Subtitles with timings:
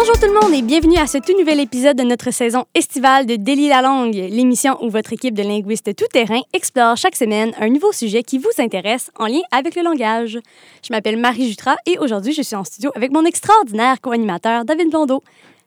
[0.00, 3.26] Bonjour tout le monde et bienvenue à ce tout nouvel épisode de notre saison estivale
[3.26, 7.68] de Délit la langue, l'émission où votre équipe de linguistes tout-terrain explore chaque semaine un
[7.68, 10.38] nouveau sujet qui vous intéresse en lien avec le langage.
[10.82, 14.88] Je m'appelle Marie Jutras et aujourd'hui je suis en studio avec mon extraordinaire co-animateur David
[14.88, 15.22] Blondeau.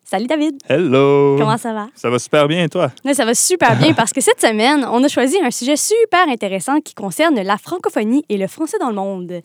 [0.06, 0.58] Salut David.
[0.70, 1.38] Hello.
[1.40, 1.88] Comment ça va?
[1.96, 2.92] Ça va super bien, toi?
[3.06, 6.28] Oui, ça va super bien parce que cette semaine, on a choisi un sujet super
[6.28, 9.42] intéressant qui concerne la francophonie et le français dans le monde.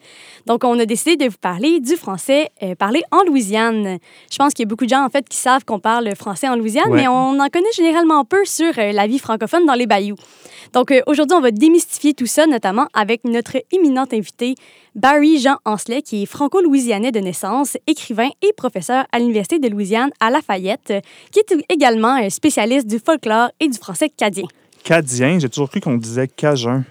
[0.46, 3.98] Donc, on a décidé de vous parler du français euh, parlé en Louisiane.
[4.30, 6.48] Je pense qu'il y a beaucoup de gens, en fait, qui savent qu'on parle français
[6.48, 7.02] en Louisiane, Ouais.
[7.02, 10.16] mais on en connaît généralement peu sur euh, la vie francophone dans les bayous.
[10.74, 14.54] Donc, euh, aujourd'hui, on va démystifier tout ça, notamment avec notre éminente invité,
[14.98, 20.10] Barry Jean Ancelet, qui est franco-louisianais de naissance, écrivain et professeur à l'Université de Louisiane
[20.18, 20.92] à Lafayette,
[21.30, 24.46] qui est également un spécialiste du folklore et du français cadien.
[24.82, 26.84] Cadien, j'ai toujours cru qu'on disait cajun.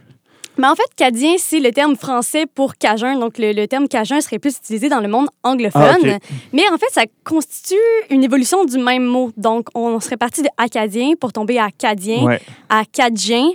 [0.58, 3.20] Mais en fait, cadien, c'est le terme français pour cajun.
[3.20, 5.98] Donc, le, le terme cajun serait plus utilisé dans le monde anglophone.
[6.05, 6.18] Ah.
[6.54, 7.76] Mais en fait, ça constitue
[8.10, 9.32] une évolution du même mot.
[9.36, 12.40] Donc, on serait parti de acadien pour tomber à cadien, Ouais.
[12.70, 13.52] à cadien,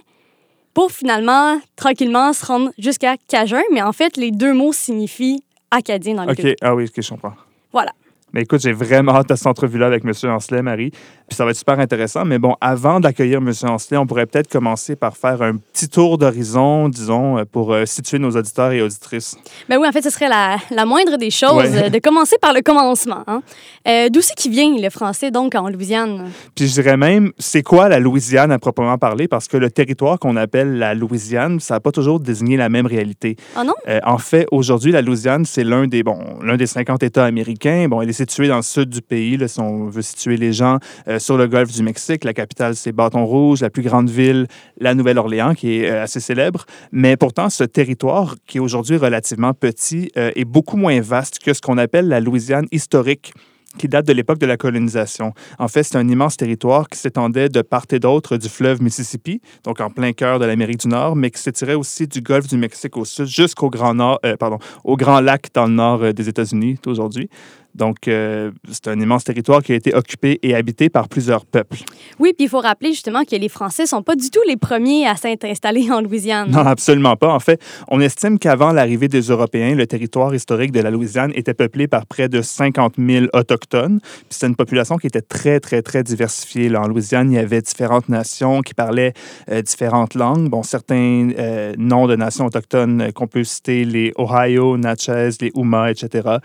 [0.74, 3.62] pour finalement, tranquillement, se rendre jusqu'à cajun.
[3.72, 6.46] Mais en fait, les deux mots signifient acadien dans le OK.
[6.60, 7.34] Ah oui, OK, je comprends.
[7.72, 7.92] Voilà.
[8.32, 10.12] Mais écoute, j'ai vraiment hâte à cette entrevue-là avec M.
[10.30, 10.90] Ancelet, Marie.
[11.32, 12.26] Puis ça va être super intéressant.
[12.26, 13.50] Mais bon, avant d'accueillir M.
[13.62, 17.86] Ancelet, on pourrait peut-être commencer par faire un petit tour d'horizon, disons, euh, pour euh,
[17.86, 19.34] situer nos auditeurs et auditrices.
[19.66, 21.84] Ben oui, en fait, ce serait la, la moindre des choses Ouais.
[21.84, 23.24] euh, de commencer par le commencement.
[23.26, 23.40] hein.
[23.88, 26.28] Euh, D'où c'est qui vient le français, donc, en Louisiane?
[26.54, 29.26] Puis je dirais même, c'est quoi la Louisiane à proprement parler?
[29.26, 32.84] Parce que le territoire qu'on appelle la Louisiane, ça n'a pas toujours désigné la même
[32.86, 33.36] réalité.
[33.56, 33.72] Ah non?
[33.88, 37.86] Euh, en fait, aujourd'hui, la Louisiane, c'est l'un des, bon, l'un des 50 États américains.
[37.88, 40.52] Bon, elle est située dans le sud du pays, là, si on veut situer les
[40.52, 40.76] gens,
[41.08, 42.24] euh, sur le golfe du Mexique.
[42.24, 43.60] La capitale, c'est Bâton Rouge.
[43.60, 44.46] La plus grande ville,
[44.78, 46.64] la Nouvelle-Orléans, qui est euh, assez célèbre.
[46.90, 51.54] Mais pourtant, ce territoire, qui est aujourd'hui relativement petit, euh, est beaucoup moins vaste que
[51.54, 53.32] ce qu'on appelle la Louisiane historique
[53.78, 55.32] qui date de l'époque de la colonisation.
[55.58, 59.40] En fait, c'est un immense territoire qui s'étendait de part et d'autre du fleuve Mississippi,
[59.64, 62.58] donc en plein cœur de l'Amérique du Nord, mais qui s'étirait aussi du golfe du
[62.58, 66.28] Mexique au sud jusqu'au Grand Nord, euh, pardon, au Grand Lac dans le nord des
[66.28, 67.30] États-Unis aujourd'hui.
[67.74, 71.78] Donc, euh, c'est un immense territoire qui a été occupé et habité par plusieurs peuples.
[72.18, 75.06] Oui, puis il faut rappeler justement que les Français sont pas du tout les premiers
[75.06, 76.50] à s'être installés en Louisiane.
[76.50, 77.32] Non, absolument pas.
[77.32, 81.54] En fait, on estime qu'avant l'arrivée des Européens, le territoire historique de la Louisiane était
[81.54, 84.00] peuplé par près de 50 000 autochtones.
[84.00, 86.68] Puis c'était une population qui était très, très, très diversifiée.
[86.68, 89.14] Là, en Louisiane, il y avait différentes nations qui parlaient
[89.50, 90.48] euh, différentes langues.
[90.48, 95.90] Bon, certains euh, noms de nations autochtones qu'on peut citer, les Ohio, Natchez, les Houma,
[95.90, 96.38] etc.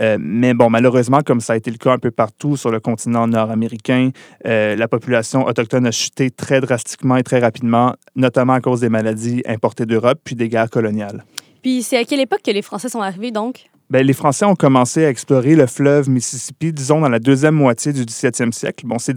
[0.00, 2.80] Euh, mais bon, malheureusement, comme ça a été le cas un peu partout sur le
[2.80, 4.10] continent nord-américain,
[4.46, 8.88] euh, la population autochtone a chuté très drastiquement et très rapidement, notamment à cause des
[8.88, 11.24] maladies importées d'Europe puis des guerres coloniales.
[11.62, 13.66] Puis c'est à quelle époque que les Français sont arrivés, donc?
[13.94, 17.92] Ben, les Français ont commencé à explorer le fleuve Mississippi, disons, dans la deuxième moitié
[17.92, 18.84] du 17e siècle.
[18.88, 19.12] Bon, c'est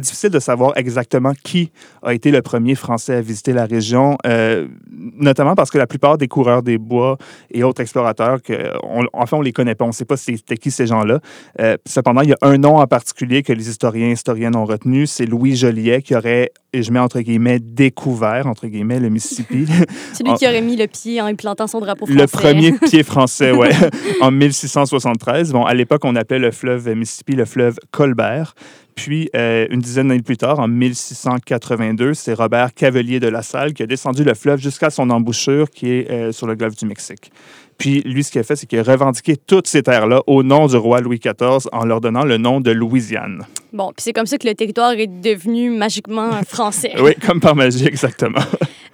[0.00, 1.70] difficile de savoir exactement qui
[2.02, 6.18] a été le premier Français à visiter la région, euh, notamment parce que la plupart
[6.18, 7.18] des coureurs des bois
[7.52, 9.84] et autres explorateurs, que, on, enfin, on les connaît pas.
[9.84, 11.20] On ne sait pas c'était qui ces gens-là.
[11.60, 14.64] Euh, cependant, il y a un nom en particulier que les historiens et historiennes ont
[14.64, 19.08] retenu, c'est Louis Joliet, qui aurait, et je mets entre guillemets, découvert, entre guillemets, le
[19.08, 19.66] Mississippi.
[20.12, 22.20] Celui qui aurait mis le pied en implantant son drapeau français.
[22.20, 23.70] Le premier pied français, ouais,
[24.20, 25.52] en 1673.
[25.52, 28.54] Bon, à l'époque, on appelait le fleuve Mississippi le fleuve Colbert.
[28.94, 33.74] Puis, euh, une dizaine d'années plus tard, en 1682, c'est Robert Cavelier de la Salle
[33.74, 36.86] qui a descendu le fleuve jusqu'à son embouchure qui est euh, sur le golfe du
[36.86, 37.30] Mexique.
[37.76, 40.66] Puis, lui, ce qu'il a fait, c'est qu'il a revendiqué toutes ces terres-là au nom
[40.66, 43.42] du roi Louis XIV en leur donnant le nom de Louisiane.
[43.76, 46.92] Bon, puis c'est comme ça que le territoire est devenu magiquement français.
[46.98, 48.40] Oui, comme par magie, exactement.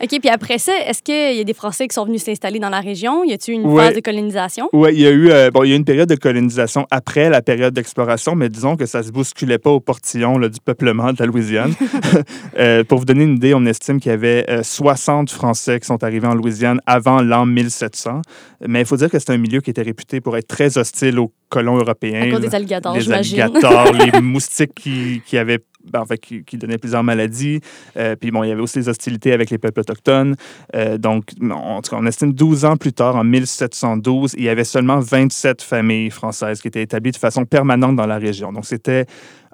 [0.05, 2.71] OK, puis après ça, est-ce qu'il y a des Français qui sont venus s'installer dans
[2.71, 3.23] la région?
[3.23, 3.85] Y a-t-il une Ouais.
[3.87, 4.69] phase de colonisation?
[4.73, 7.31] Oui, il y a eu euh, bon, il y a une période de colonisation après
[7.31, 11.13] la période d'exploration, mais disons que ça se bousculait pas au portillon là, du peuplement
[11.13, 11.73] de la Louisiane.
[12.59, 15.87] Euh, pour vous donner une idée, on estime qu'il y avait euh, 60 Français qui
[15.87, 18.21] sont arrivés en Louisiane avant l'an 1700.
[18.69, 21.19] Mais il faut dire que c'est un milieu qui était réputé pour être très hostile
[21.19, 22.29] aux colons européens.
[22.29, 25.61] À cause des alligators, les alligators, les moustiques qui, qui avaient
[25.95, 27.61] en fait, qui, donnaient plusieurs maladies.
[27.97, 30.37] Euh, puis bon, il y avait aussi des hostilités avec les peuples autochtones.
[30.75, 34.45] Euh, donc, on, en tout cas, on estime 12 ans plus tard, en 1712, il
[34.45, 38.53] y avait seulement 27 familles françaises qui étaient établies de façon permanente dans la région.
[38.53, 39.07] Donc, c'était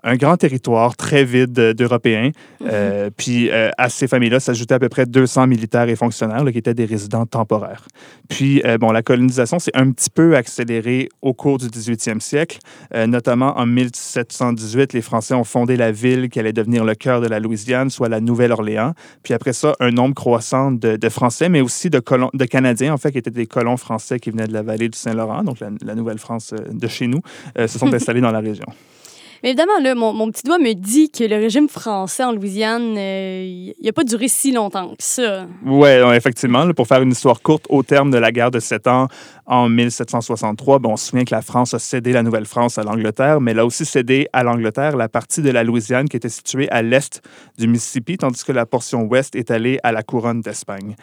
[0.02, 2.30] un grand territoire très vide euh, d'Européens.
[2.64, 6.52] Euh, puis euh, à ces familles-là s'ajoutaient à peu près 200 militaires et fonctionnaires là,
[6.52, 7.86] qui étaient des résidents temporaires.
[8.28, 12.58] Puis, bon, la colonisation s'est un petit peu accélérée au cours du 18e siècle.
[12.94, 17.26] Notamment en 1718, les Français ont fondé la ville qui allait devenir le cœur de
[17.26, 18.92] la Louisiane, soit la Nouvelle-Orléans.
[19.22, 22.92] Puis après ça, un nombre croissant de, de Français, mais aussi de, colons, de Canadiens,
[22.92, 25.60] en fait, qui étaient des colons français qui venaient de la vallée du Saint-Laurent, donc
[25.60, 27.20] la, la Nouvelle-France de chez nous,
[27.56, 28.66] se sont installés dans la région.
[29.42, 32.96] Mais évidemment, là, mon, mon petit doigt me dit que le régime français en Louisiane,
[32.96, 35.46] euh, il n'a pas duré si longtemps que ça.
[35.64, 36.64] Oui, effectivement.
[36.64, 39.08] là, pour faire une histoire courte, au terme de la guerre de Sept Ans
[39.46, 43.40] en 1763, bon, on se souvient que la France a cédé la Nouvelle-France à l'Angleterre,
[43.40, 46.68] mais elle a aussi cédé à l'Angleterre la partie de la Louisiane qui était située
[46.70, 47.22] à l'est
[47.58, 50.96] du Mississippi, tandis que la portion ouest est allée à la couronne d'Espagne.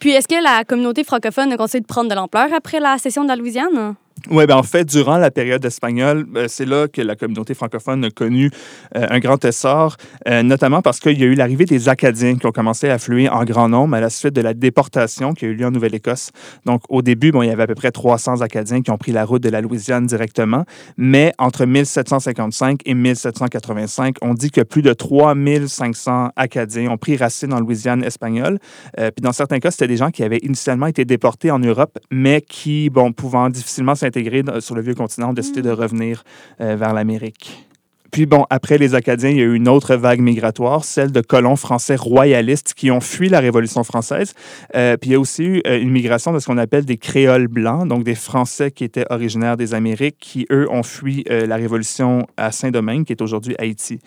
[0.00, 3.22] Puis, est-ce que la communauté francophone a continué de prendre de l'ampleur après la cession
[3.22, 3.94] de la Louisiane?
[4.30, 8.04] Oui, ben en fait, durant la période espagnole, euh, c'est là que la communauté francophone
[8.04, 8.50] a connu
[8.96, 9.96] euh, un grand essor,
[10.28, 13.28] euh, notamment parce qu'il y a eu l'arrivée des Acadiens qui ont commencé à affluer
[13.28, 16.30] en grand nombre à la suite de la déportation qui a eu lieu en Nouvelle-Écosse.
[16.66, 19.10] Donc, au début, bon, il y avait à peu près 300 Acadiens qui ont pris
[19.10, 20.64] la route de la Louisiane directement,
[20.96, 27.52] mais entre 1755 et 1785, on dit que plus de 3500 Acadiens ont pris racine
[27.52, 28.58] en Louisiane espagnole.
[28.96, 32.40] puis dans certains cas, c'était des gens qui avaient initialement été déportés en Europe, mais
[32.40, 34.11] qui, bon, pouvant difficilement s'intégrer
[34.42, 36.24] dans- sur le vieux continent, ont décidé de revenir
[36.60, 37.66] euh, vers l'Amérique.
[38.12, 41.22] Puis bon, après les Acadiens, il y a eu une autre vague migratoire, celle de
[41.22, 44.34] colons français royalistes qui ont fui la Révolution française.
[44.76, 46.98] Euh, puis il y a aussi eu euh, une migration de ce qu'on appelle des
[46.98, 51.46] créoles blancs, donc des Français qui étaient originaires des Amériques, qui eux ont fui euh,
[51.46, 53.98] la Révolution à Saint-Domingue, qui est aujourd'hui Haïti.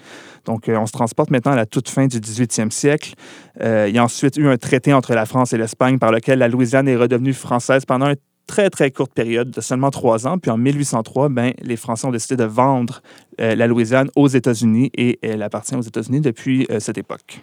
[0.45, 3.15] Donc euh, on se transporte maintenant à la toute fin du 18e siècle.
[3.59, 6.47] Il y a ensuite eu un traité entre la France et l'Espagne par lequel la
[6.47, 8.15] Louisiane est redevenue française pendant un
[8.47, 10.37] très, très courte période de seulement trois ans.
[10.37, 13.01] Puis en 1803, ben, les Français ont décidé de vendre
[13.41, 17.41] euh, la Louisiane aux États-Unis et elle appartient aux États-Unis depuis euh, cette époque.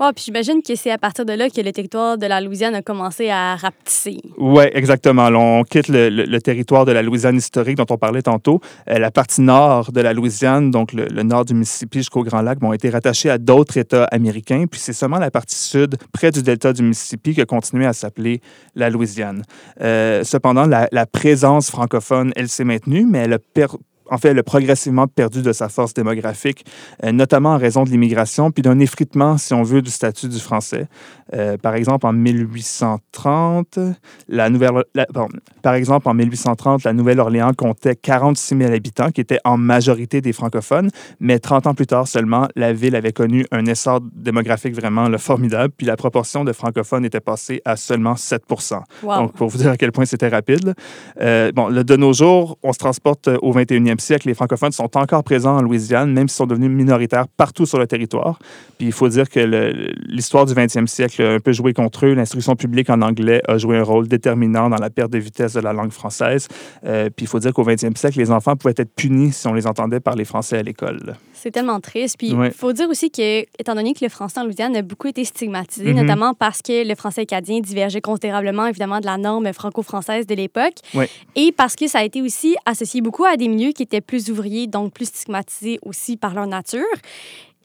[0.00, 2.74] Ouais, puis j'imagine que c'est à partir de là que le territoire de la Louisiane
[2.74, 4.16] a commencé à rapetisser.
[4.38, 5.26] Oui, exactement.
[5.26, 8.60] On quitte le, territoire de la Louisiane historique dont on parlait tantôt.
[8.88, 12.62] Euh, la partie nord de la Louisiane, donc le, nord du Mississippi jusqu'au Grand Lac,
[12.62, 14.64] ont été rattachés à d'autres États américains.
[14.70, 17.92] Puis c'est seulement la partie sud, près du delta du Mississippi, qui a continué à
[17.92, 18.40] s'appeler
[18.74, 19.42] la Louisiane.
[19.82, 23.76] Euh, cependant, la, la présence francophone, elle s'est maintenue, mais elle a per-
[24.10, 26.64] en fait, elle a progressivement perdu de sa force démographique,
[27.04, 30.38] euh, notamment en raison de l'immigration, puis d'un effritement, si on veut, du statut du
[30.38, 30.86] français.
[31.34, 33.78] Euh, par exemple, en 1830,
[34.28, 35.28] la Nouvelle, la- pardon,
[35.62, 40.32] par exemple, en 1830, la Nouvelle-Orléans comptait 46 000 habitants, qui étaient en majorité des
[40.32, 40.90] francophones,
[41.20, 45.18] mais 30 ans plus tard seulement, la ville avait connu un essor démographique vraiment là,
[45.18, 48.42] formidable, puis la proportion de francophones était passée à seulement 7
[49.02, 49.16] Wow.
[49.16, 50.74] donc, pour vous dire à quel point c'était rapide.
[51.20, 54.26] Euh, bon, de nos jours, on se transporte au 21e siècle.
[54.28, 57.86] Les francophones sont encore présents en Louisiane, même s'ils sont devenus minoritaires partout sur le
[57.86, 58.38] territoire.
[58.78, 59.38] Puis il faut dire que
[60.08, 62.14] l'histoire du 20e siècle a un peu joué contre eux.
[62.14, 65.60] L'instruction publique en anglais a joué un rôle déterminant dans la perte de vitesse de
[65.60, 66.48] la langue française.
[66.84, 69.52] Euh, puis il faut dire qu'au 20e siècle, les enfants pouvaient être punis si on
[69.54, 71.16] les entendait parler français à l'école.
[71.32, 72.16] C'est tellement triste.
[72.18, 72.50] Puis il Ouais.
[72.50, 75.92] faut dire aussi que, étant donné que le français en Louisiane a beaucoup été stigmatisé,
[75.92, 76.00] Mhm.
[76.00, 80.74] notamment parce que le français acadien divergeait considérablement, évidemment, de la norme franco-française de l'époque,
[80.94, 81.08] Ouais.
[81.36, 84.68] et parce que ça a été aussi associé beaucoup à des milieux qui plus ouvriers,
[84.68, 86.86] donc plus stigmatisés aussi par leur nature.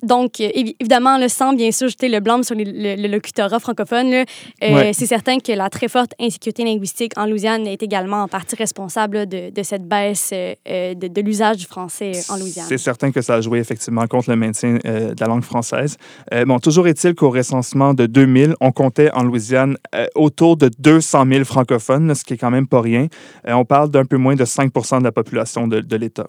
[0.05, 3.07] Donc, euh, évi- évidemment, le sans bien sûr jeter le blâme sur les- le, le
[3.07, 4.23] locutorat francophone, là,
[4.63, 4.93] euh, Ouais.
[4.93, 9.17] c'est certain que la très forte insécurité linguistique en Louisiane est également en partie responsable
[9.17, 12.65] là, de, de cette baisse euh, de, de l'usage du français en Louisiane.
[12.69, 15.97] C'est certain que ça a joué effectivement contre le maintien euh, de la langue française.
[16.45, 19.77] Bon, toujours est-il qu'au recensement de 2000, on comptait en Louisiane
[20.15, 23.07] autour de 200 000 francophones, ce qui est quand même pas rien.
[23.47, 26.27] On parle d'un peu moins de 5% de la population de, de l'État.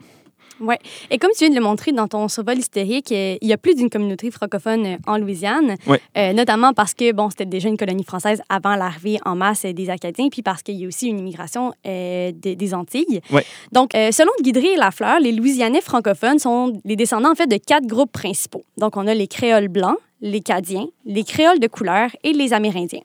[0.60, 0.74] Oui.
[1.10, 3.58] Et comme tu viens de le montrer dans ton survol historique, euh, il y a
[3.58, 6.00] plus d'une communauté francophone euh, en Louisiane, Ouais.
[6.16, 9.90] euh, notamment parce que, bon, c'était déjà une colonie française avant l'arrivée en masse des
[9.90, 13.20] Acadiens, puis parce qu'il y a aussi une immigration euh, des- des Antilles.
[13.30, 13.44] Ouais.
[13.72, 17.56] Donc, euh, selon Guidry et Lafleur, les Louisianais francophones sont les descendants, en fait, de
[17.58, 18.64] quatre groupes principaux.
[18.78, 23.02] Donc, on a les créoles blancs, les Cadiens, les créoles de couleur et les Amérindiens.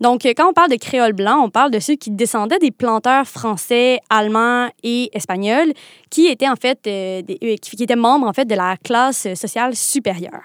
[0.00, 2.70] Donc, euh, quand on parle de créoles blancs, on parle de ceux qui descendaient des
[2.70, 5.72] planteurs français, allemands et espagnols
[6.10, 9.26] qui étaient en fait euh, des- euh, qui, étaient membres en fait de la classe
[9.34, 10.42] sociale supérieure.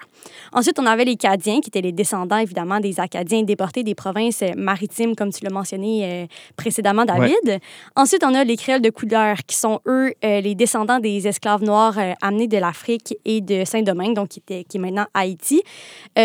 [0.52, 4.42] Ensuite, on avait les Cadiens qui étaient les descendants évidemment des Acadiens déportés des provinces
[4.42, 6.26] euh, maritimes comme tu l'as mentionné euh,
[6.56, 7.60] précédemment David.
[7.96, 11.62] Ensuite, on a les créoles de couleur qui sont eux euh, les descendants des esclaves
[11.62, 15.62] noirs euh, amenés de l'Afrique et de Saint-Domingue donc qui était qui est maintenant Haïti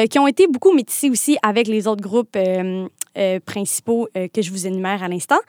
[0.09, 2.37] qui ont été beaucoup métissés aussi avec les autres groupes
[3.17, 5.39] euh, principaux euh, que je vous énumère à l'instant.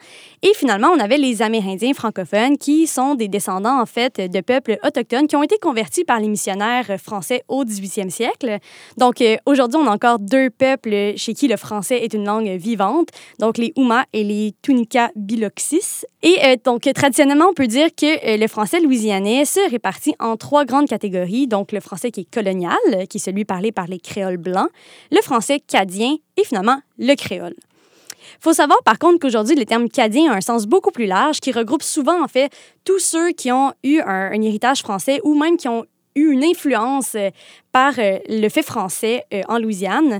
[0.41, 4.77] Et finalement, on avait les Amérindiens francophones qui sont des descendants, en fait, de peuples
[4.83, 8.57] autochtones qui ont été convertis par les missionnaires français au 18e siècle.
[8.97, 12.49] Donc, euh, aujourd'hui, on a encore deux peuples chez qui le français est une langue
[12.49, 13.09] vivante,
[13.39, 16.05] donc les Huma et les Tunica biloxis.
[16.21, 20.35] Et euh, donc, traditionnellement, on peut dire que euh, le français louisianais se répartit en
[20.35, 21.47] trois grandes catégories.
[21.47, 22.77] Donc, le français qui est colonial,
[23.09, 24.69] qui est celui parlé par les créoles blancs,
[25.11, 27.55] le français cadien et finalement le créole.
[28.39, 31.39] Il faut savoir par contre qu'aujourd'hui, le terme cadien a un sens beaucoup plus large
[31.39, 32.51] qui regroupe souvent en fait
[32.85, 35.85] tous ceux qui ont eu un, un héritage français ou même qui ont
[36.15, 37.15] eu une influence
[37.71, 40.19] par le fait français en Louisiane,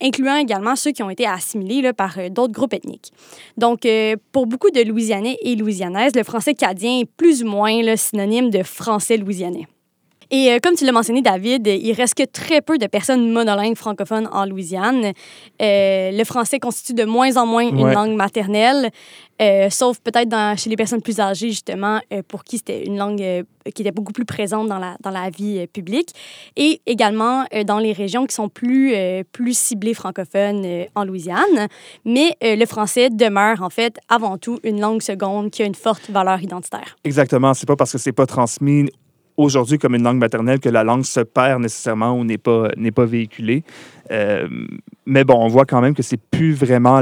[0.00, 3.12] incluant également ceux qui ont été assimilés là, par d'autres groupes ethniques.
[3.56, 3.86] Donc,
[4.32, 8.50] pour beaucoup de Louisianais et Louisianaises, le français cadien est plus ou moins le synonyme
[8.50, 9.66] de français louisianais.
[10.30, 13.76] Et euh, comme tu l'as mentionné, David, il reste que très peu de personnes monolingues
[13.76, 15.12] francophones en Louisiane.
[15.62, 18.90] Euh, le français constitue de moins en moins une langue maternelle,
[19.40, 23.82] euh, sauf peut-être chez les personnes plus âgées, justement, pour qui c'était une langue qui
[23.82, 26.10] était beaucoup plus présente dans la, dans la vie publique.
[26.56, 28.94] Et également dans les régions qui sont plus,
[29.32, 31.68] plus ciblées francophones en Louisiane.
[32.04, 36.10] Mais le français demeure, en fait, avant tout, une langue seconde qui a une forte
[36.10, 36.96] valeur identitaire.
[37.04, 37.54] Exactement.
[37.54, 38.90] C'est pas parce que c'est pas transmis
[39.36, 42.92] aujourd'hui comme une langue maternelle que la langue se perd nécessairement ou n'est pas, n'est
[42.92, 43.62] pas véhiculée.
[44.10, 44.48] Euh,
[45.06, 47.00] mais bon, on voit quand même que c'est plus vraiment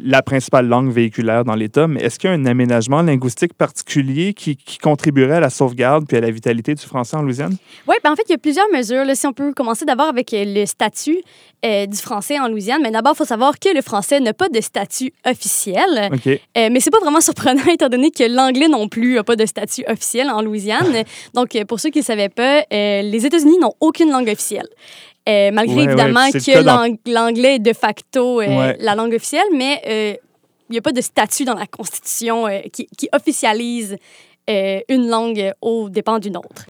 [0.00, 1.86] la principale langue véhiculaire dans l'État.
[1.86, 6.06] Mais est-ce qu'il y a un aménagement linguistique particulier qui, qui, contribuerait à la sauvegarde
[6.08, 7.56] puis à la vitalité du français en Louisiane?
[7.86, 9.04] Oui, ben en fait, il y a plusieurs mesures.
[9.04, 11.18] Là, si on peut commencer d'abord avec euh, le statut
[11.62, 12.80] euh, du français en Louisiane.
[12.82, 16.08] Mais d'abord, il faut savoir que le français n'a pas de statut officiel.
[16.10, 16.26] OK.
[16.26, 16.38] Euh,
[16.72, 19.84] mais c'est pas vraiment surprenant étant donné que l'anglais non plus n'a pas de statut
[19.86, 21.04] officiel enLouisiane.
[21.34, 24.68] Donc, pour ceux qui ne savaient pas, les États-Unis n'ont aucune langue officielle.
[25.28, 30.14] Euh, malgré évidemment que l'anglais est de facto euh, la langue officielle, mais euh,
[30.68, 33.96] il n'y a pas de statut dans la Constitution qui, officialise
[34.88, 36.66] une langue au dépend d'une autre.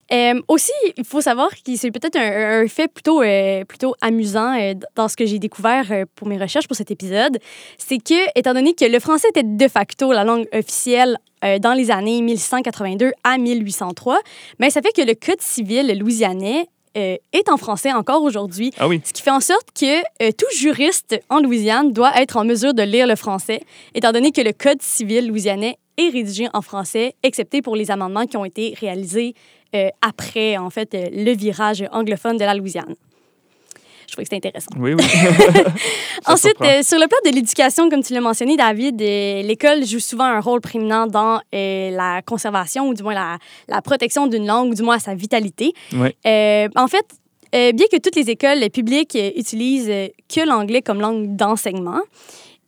[0.49, 3.23] aussi, il faut savoir que c'est peut-être un, fait plutôt,
[3.67, 4.55] plutôt amusant
[4.97, 7.39] dans ce que j'ai découvert pour mes recherches pour cet épisode,
[7.79, 11.17] c'est que, étant donné que le français était de facto la langue officielle
[11.61, 14.21] dans les années 1682 à 1803,
[14.59, 16.67] mais ça fait que le Code civil louisianais
[16.97, 18.73] euh, est en français encore aujourd'hui.
[18.79, 19.01] Ah oui.
[19.05, 22.75] Ce qui fait en sorte que euh, tout juriste en Louisiane doit être en mesure
[22.75, 23.61] de lire le français,
[23.95, 28.27] étant donné que le Code civil louisianais est rédigé en français, excepté pour les amendements
[28.27, 29.35] qui ont été réalisés
[29.75, 32.97] euh, après, en fait, le virage anglophone de la Louisiane.
[34.11, 34.73] Je trouvais que c'était intéressant.
[34.77, 35.05] Oui, oui.
[36.27, 40.01] Ensuite, euh, sur le plan de l'éducation, comme tu l'as mentionné, David, euh, l'école joue
[40.01, 43.39] souvent un rôle prééminent dans euh, la conservation ou du moins la,
[43.69, 45.75] la protection d'une langue ou du moins sa vitalité.
[45.93, 46.09] Oui.
[46.75, 47.07] en fait,
[47.53, 52.01] bien que toutes les écoles publiques utilisent que l'anglais comme langue d'enseignement,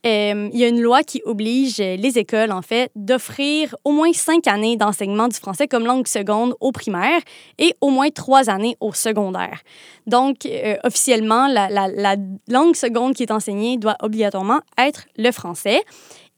[0.05, 4.13] euh, il y a une loi qui oblige les écoles, en fait, d'offrir au moins
[4.13, 7.21] cinq années d'enseignement du français comme langue seconde au primaire
[7.59, 9.61] et au moins trois années au secondaire.
[10.07, 12.17] Donc, euh, officiellement, la, la,
[12.49, 15.83] langue seconde qui est enseignée doit obligatoirement être le français.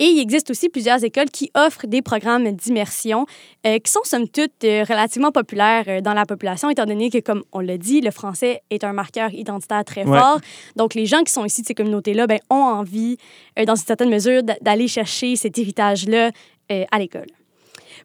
[0.01, 3.27] Et il existe aussi plusieurs écoles qui offrent des programmes d'immersion
[3.65, 7.19] euh, qui sont somme toute euh, relativement populaires euh, dans la population, étant donné que,
[7.19, 10.41] comme on l'a dit, le français est un marqueur identitaire très fort.
[10.75, 13.19] Donc, les gens qui sont ici de ces communautés-là ben, ont envie,
[13.57, 16.31] dans une certaine mesure, d'aller chercher cet héritage-là
[16.69, 17.27] à l'école.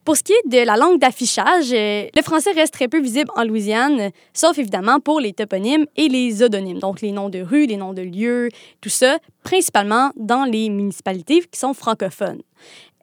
[0.05, 3.29] Pour ce qui est de la langue d'affichage, euh, le français reste très peu visible
[3.35, 7.65] en Louisiane, sauf évidemment pour les toponymes et les odonymes, donc les noms de rues,
[7.65, 8.49] les noms de lieux,
[8.81, 12.41] tout ça, principalement dans les municipalités qui sont francophones.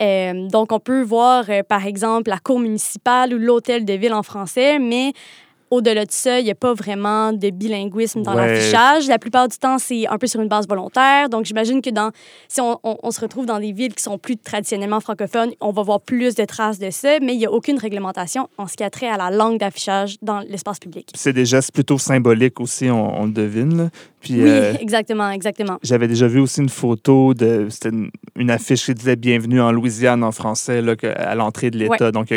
[0.03, 4.13] Euh, donc, on peut voir, euh, par exemple, la cour municipale ou l'hôtel de ville
[4.13, 5.13] en français, mais
[5.71, 9.09] au-delà de ça, il n'y a pas vraiment de bilinguisme dans l'affichage.
[9.09, 11.29] La plupart du temps, c'est un peu sur une base volontaire.
[11.29, 12.11] Donc, j'imagine que dans,
[12.49, 15.83] si on, on, se retrouve dans des villes qui sont plus traditionnellement francophones, on va
[15.83, 18.85] voir plus de traces de ça, mais il n'y a aucune réglementation en ce qui
[18.85, 21.11] a trait à la langue d'affichage dans l'espace public.
[21.15, 23.91] C'est des gestes plutôt symboliques aussi, on, le devine.
[24.27, 25.79] Puis, oui, euh, exactement, exactement.
[25.85, 27.69] J'avais déjà vu aussi une photo de.
[27.71, 27.91] C'était
[28.35, 32.11] une, affiche qui disait Bienvenue en Louisiane en français là, à l'entrée de l'État.
[32.11, 32.35] Donc,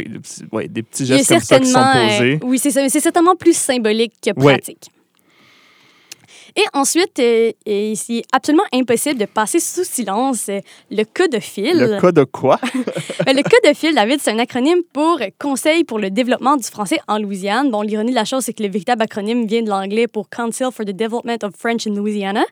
[0.52, 2.34] ouais, des petits gestes comme ça qui sont posés.
[2.36, 2.88] Euh, oui, c'est ça.
[2.88, 4.92] C'est plus symbolique que pratique.
[6.56, 7.52] Et ensuite, euh,
[7.96, 10.60] c'est absolument impossible de passer sous silence euh,
[10.92, 11.78] le code de fil.
[11.78, 12.60] Le code de quoi?
[13.26, 17.00] Ben, le de fil, David, c'est un acronyme pour Conseil pour le développement du français
[17.08, 17.70] en Louisiane.
[17.70, 20.68] Bon, l'ironie de la chose, c'est que le véritable acronyme vient de l'anglais pour Council
[20.72, 22.46] for the Development of French in Louisiana.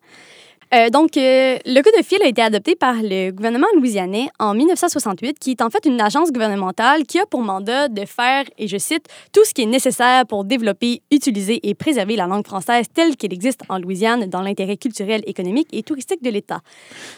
[0.73, 4.53] Euh, donc, euh, le code de fil a été adopté par le gouvernement louisianais en
[4.53, 8.67] 1968, qui est en fait une agence gouvernementale qui a pour mandat de faire, et
[8.67, 12.85] je cite, tout ce qui est nécessaire pour développer, utiliser et préserver la langue française
[12.93, 16.59] telle qu'elle existe en Louisiane dans l'intérêt culturel, économique et touristique de l'État.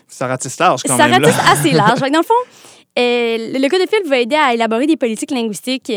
[0.08, 1.24] Ça ratisse large quand Ça même.
[1.24, 2.00] Ça ratisse assez large.
[2.12, 2.34] dans le fond,
[2.98, 5.92] euh, le code de fil va aider à élaborer des politiques linguistiques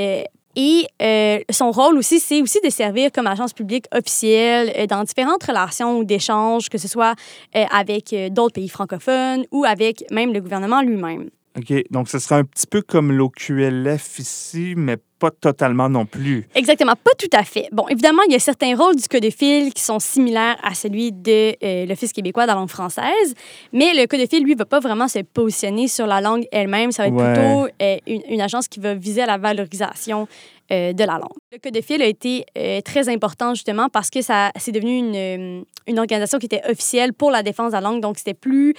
[0.54, 5.02] et euh, son rôle aussi, c'est aussi de servir comme agence publique officielle euh, dans
[5.02, 7.14] différentes relations d'échanges, que ce soit
[7.56, 11.30] euh, avec d'autres pays francophones ou avec même le gouvernement lui-même.
[11.56, 11.84] OK.
[11.90, 16.48] Donc, ce sera un petit peu comme l'OQLF ici, mais pas totalement non plus.
[16.54, 17.68] Exactement, pas tout à fait.
[17.70, 21.54] Bon, évidemment, il y a certains rôles du fil qui sont similaires à celui de
[21.62, 23.34] euh, l'Office québécois de la langue française,
[23.72, 26.90] mais le fil, lui, va pas vraiment se positionner sur la langue elle-même.
[26.90, 30.26] Ça va être plutôt euh, une, agence qui va viser à la valorisation
[30.72, 31.36] euh, de la langue.
[31.52, 34.96] Le Code de fil a été euh, très important justement parce que ça c'est devenu
[34.96, 38.00] une, euh, une, organisation qui était officielle pour la défense de la langue.
[38.00, 38.74] Donc, c'était plus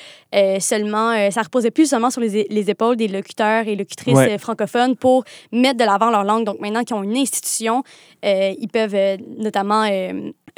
[0.60, 5.24] seulement, ça reposait plus seulement sur les, les épaules des locuteurs et locutrices francophones pour
[5.52, 6.46] mettre de l'avant leur langue.
[6.46, 7.84] Donc, maintenant qu'ils ont une institution,
[8.24, 9.86] ils peuvent notamment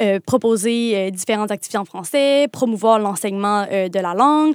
[0.02, 4.54] euh, proposer euh, différentes activités en français, promouvoir l'enseignement euh, de la langue.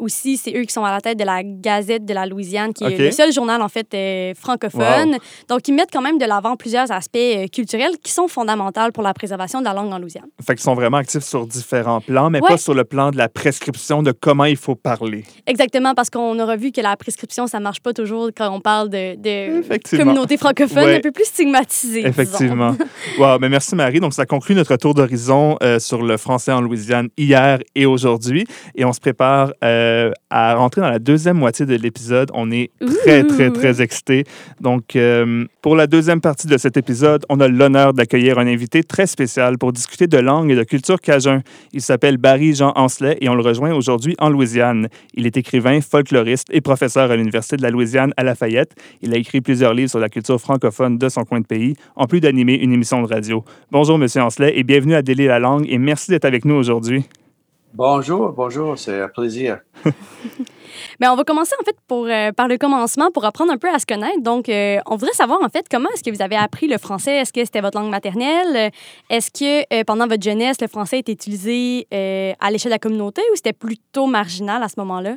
[0.00, 2.82] aussi, c'est eux qui sont à la tête de la Gazette de la Louisiane, qui
[2.82, 3.96] est le seul journal, en fait,
[4.36, 5.18] francophone.
[5.48, 9.14] Donc, ils mettent quand même de l'avant plusieurs aspects culturels qui sont fondamentaux pour la
[9.14, 10.26] préservation de la langue en Louisiane.
[10.44, 13.28] Fait qu'ils sont vraiment actifs sur différents plans, mais pas sur le plan de la
[13.28, 15.22] prescription de comment il faut parler.
[15.46, 18.88] Exactement, parce qu'on aura vu que la prescription, ça marche pas toujours quand on parle
[18.88, 22.04] de, de communauté francophone un peu plus stigmatisée.
[22.04, 22.76] Effectivement.
[23.18, 24.00] wow, mais merci Marie.
[24.00, 28.46] Donc, ça conclut notre tour d'horizon euh, sur le français en Louisiane hier et aujourd'hui.
[28.74, 32.30] Et on se prépare euh, à rentrer dans la deuxième moitié de l'épisode.
[32.34, 32.70] On est
[33.02, 34.24] très, très, très excités.
[34.60, 38.82] Donc, euh, pour la deuxième partie de cet épisode, on a l'honneur d'accueillir un invité
[38.82, 41.42] très spécial pour discuter de langue et de culture cajun.
[41.74, 44.88] Il s'appelle Barry Jean Ancelet et on le rejoint aujourd'hui en Louisiane.
[45.12, 48.74] Il est écrivain, folkloriste et professeur à l'Université de la Louisiane à Lafayette.
[49.02, 52.06] Il a écrit plusieurs livres sur la culture francophone de son coin de pays, en
[52.06, 53.44] plus d'animer une émission de radio.
[53.70, 57.04] Bonjour, Monsieur Ancelet, et bienvenue à Délier la langue et merci d'être avec nous aujourd'hui.
[57.74, 59.60] Bonjour, bonjour, c'est un plaisir.
[60.98, 63.68] Mais on va commencer en fait pour, euh, par le commencement pour apprendre un peu
[63.68, 64.22] à se connaître.
[64.22, 67.16] Donc, euh, on voudrait savoir en fait comment est-ce que vous avez appris le français?
[67.16, 68.72] Est-ce que c'était votre langue maternelle?
[69.10, 73.20] Est-ce que euh, pendant votre jeunesse, le français était utilisé à l'échelle de la communauté
[73.32, 75.16] ou c'était plutôt marginal à ce moment-là?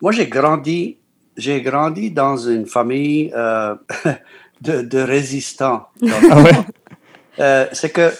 [0.00, 0.98] Moi, j'ai grandi,
[1.36, 3.28] j'ai grandi dans une famille
[4.62, 5.88] de, de, résistants.
[7.38, 8.10] ah c'est que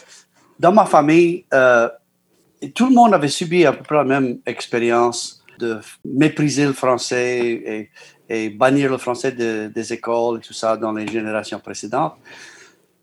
[0.59, 1.47] dans ma famille,
[2.63, 6.73] euh, tout le monde avait subi à peu près la même expérience de mépriser le
[6.73, 7.91] français
[8.29, 12.15] et, bannir le français des écoles et tout ça dans les générations précédentes.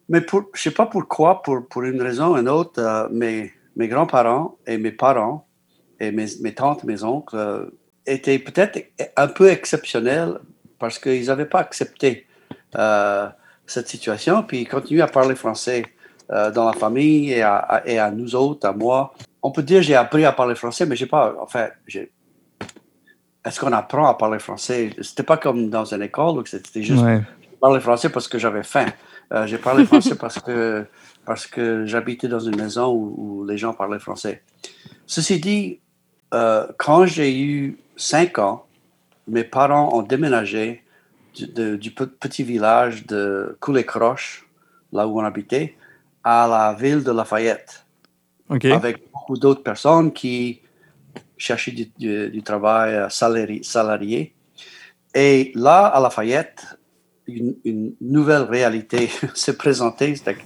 [0.10, 4.58] Mais je ne sais pas pourquoi, pour, une raison ou une autre, euh, mes, grands-parents
[4.66, 5.46] et mes parents
[6.00, 7.66] et mes, tantes, mes oncles euh,
[8.06, 8.80] étaient peut-être
[9.18, 10.40] un peu exceptionnels
[10.80, 12.26] parce qu'ils n'avaient pas accepté
[13.66, 15.84] cette situation, puis ils continuaient à parler français
[16.30, 19.14] euh, dans la famille et à, et à, nous autres, à moi.
[19.42, 21.36] On peut dire j'ai appris à parler français, mais j'ai pas.
[21.40, 21.68] Enfin,
[23.46, 24.90] est-ce qu'on apprend à parler français?
[25.02, 27.04] C'était pas comme dans une école où c'était juste
[27.62, 28.88] parler français parce que j'avais faim.
[29.32, 30.86] Euh, j'ai parlé français parce que
[31.26, 34.44] parce que j'habitais dans une maison où, les gens parlaient français.
[35.06, 35.80] Ceci dit,
[36.34, 38.66] euh, quand j'ai eu cinq ans,
[39.28, 40.84] mes parents ont déménagé
[41.36, 44.48] du, du petit village de Coulé-Croche,
[44.92, 45.76] là où on habitait,
[46.30, 47.86] à la ville de Lafayette.
[48.50, 50.62] Avec beaucoup d'autres personnes qui
[51.38, 54.36] cherchaient du, travail salarié, salarié.
[55.16, 56.66] Et là, à Lafayette,
[57.28, 60.38] une, une nouvelle réalité s'est présentée, c'était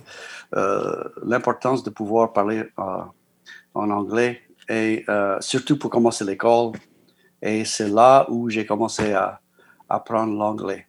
[0.56, 2.84] euh, l'importance de pouvoir parler euh,
[3.74, 6.74] en anglais, et euh, surtout pour commencer l'école.
[7.42, 9.40] Et c'est là où j'ai commencé à
[9.90, 10.86] apprendre l'anglais.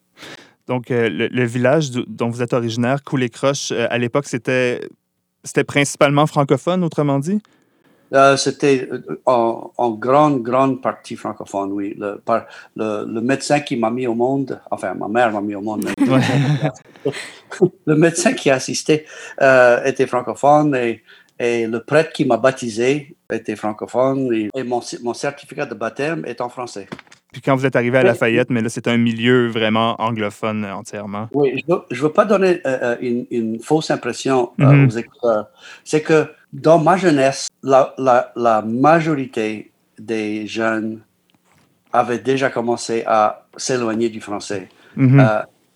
[0.68, 4.80] Donc, euh, le, village dont vous êtes originaire, Coulé-Croche, euh, à l'époque, c'était,
[5.42, 7.40] c'était principalement francophone, autrement dit?
[8.14, 8.88] Euh, c'était
[9.24, 11.96] en, grande, grande partie francophone, oui.
[11.98, 12.22] Le,
[12.76, 15.88] le, médecin qui m'a mis au monde, enfin, ma mère m'a mis au monde,
[17.86, 19.06] le médecin qui assistait
[19.84, 21.02] était francophone et,
[21.38, 26.42] et, le prêtre qui m'a baptisé était francophone et, mon, mon certificat de baptême est
[26.42, 26.88] en français.
[27.32, 30.74] Puis quand vous êtes arrivé à Lafayette, mais là, c'est un milieu vraiment anglophone euh,
[30.74, 31.28] entièrement.
[31.32, 34.86] Oui, je ne veux, pas donner euh, euh, une, fausse impression mhm.
[34.86, 35.46] aux écouteurs.
[35.82, 37.94] C'est que dans ma jeunesse, la,
[38.36, 41.00] la, majorité des jeunes
[41.92, 44.68] avaient déjà commencé à s'éloigner du français.
[44.94, 45.26] Mhm.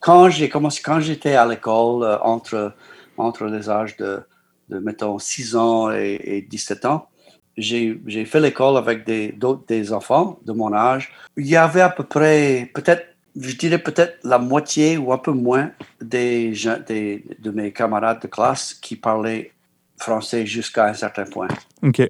[0.00, 2.74] quand j'ai commencé, quand j'étais à l'école, entre,
[3.16, 4.20] entre les âges de,
[4.68, 7.08] de, mettons, 6 ans et, et 17 ans,
[7.56, 11.12] j'ai fait l'école avec des, d'autres, des enfants de mon âge.
[11.36, 13.06] Il y avait à peu près, peut-être,
[13.38, 16.52] je dirais peut-être la moitié ou un peu moins des,
[16.86, 19.52] des, de mes camarades de classe qui parlaient
[19.98, 21.48] français jusqu'à un certain point.
[21.82, 22.02] OK.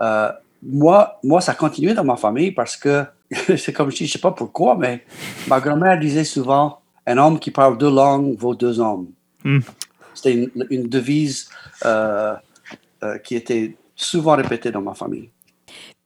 [0.00, 3.04] Euh, moi, moi, ça continuait dans ma famille parce que,
[3.56, 5.04] c'est comme je dis, je ne sais pas pourquoi, mais
[5.46, 9.08] ma grand-mère disait souvent un homme qui parle deux langues vaut deux hommes.
[9.44, 9.60] Hmm.
[10.14, 11.48] C'était une, devise
[11.84, 12.34] euh,
[13.02, 15.30] euh, qui était souvent répété dans ma famille.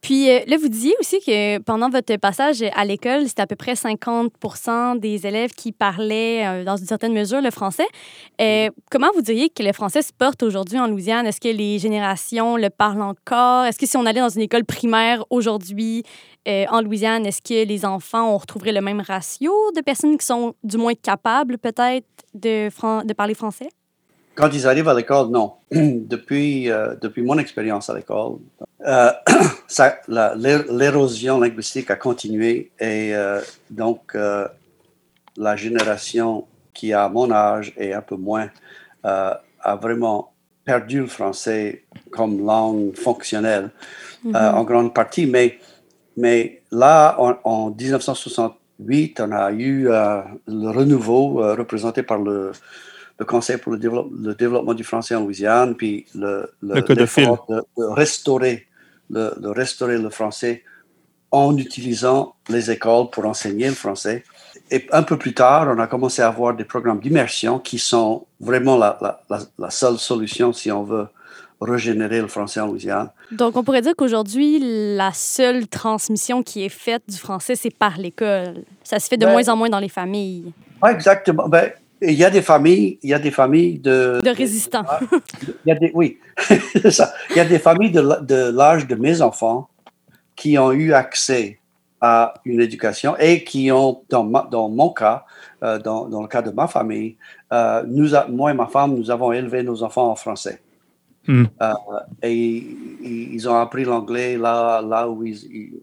[0.00, 3.54] Puis euh, là, vous disiez aussi que pendant votre passage à l'école, c'était à peu
[3.54, 4.32] près 50
[4.98, 7.86] des élèves qui parlaient, euh, dans une certaine mesure, le français.
[8.40, 11.24] Euh, comment vous diriez que le français se porte aujourd'hui en Louisiane?
[11.26, 13.64] Est-ce que les générations le parlent encore?
[13.64, 16.02] Est-ce que si on allait dans une école primaire aujourd'hui
[16.44, 20.54] en Louisiane, est-ce que les enfants, on retrouverait le même ratio de personnes qui sont
[20.64, 22.68] du moins capables peut-être de,
[23.06, 23.68] de parler français?
[24.34, 25.54] Quand ils arrivent à l'école, non.
[25.70, 28.36] depuis, euh, depuis mon expérience à l'école,
[28.86, 29.10] euh,
[30.70, 33.40] l'érosion linguistique a continué et euh,
[33.70, 34.16] donc
[35.36, 38.48] la génération qui a mon âge et un peu moins
[39.04, 40.32] a vraiment
[40.64, 43.70] perdu le français comme langue fonctionnelle
[44.24, 44.54] mm-hmm.
[44.54, 45.26] en grande partie.
[45.26, 45.58] Mais,
[46.16, 52.52] mais là, en, en 1968, on a eu le renouveau représenté par le
[53.18, 58.66] le Conseil pour le, développement du français en Louisiane, puis le, le, de, restaurer,
[59.10, 60.64] le, de restaurer le français
[61.30, 64.24] en utilisant les écoles pour enseigner le français.
[64.70, 68.26] Et un peu plus tard, on a commencé à avoir des programmes d'immersion qui sont
[68.40, 68.98] vraiment la,
[69.30, 71.06] la, la, seule solution si on veut
[71.60, 73.08] régénérer le français en Louisiane.
[73.30, 74.58] Donc, on pourrait dire qu'aujourd'hui,
[74.96, 78.64] la seule transmission qui est faite du français, c'est par l'école.
[78.82, 80.52] Ça se fait de ben moins en moins dans les familles.
[80.86, 81.48] exactement.
[81.48, 81.70] Ben,
[82.02, 84.20] il y a des familles, il y a des familles de...
[84.22, 84.84] De résistants.
[85.44, 86.18] Il y a des, oui,
[86.90, 87.12] ça.
[87.30, 89.68] Il y a des familles de, l'âge de mes enfants
[90.34, 91.58] qui ont eu accès
[92.00, 95.24] à une éducation et qui ont, dans, dans mon cas,
[95.62, 97.16] euh, dans, dans, le cas de ma famille,
[97.52, 100.60] euh, nous moi et ma femme, nous avons élevé nos enfants en français.
[101.28, 101.44] Hmm.
[101.60, 101.72] Euh,
[102.22, 102.66] et
[103.04, 105.80] ils ont appris l'anglais là, là où ils,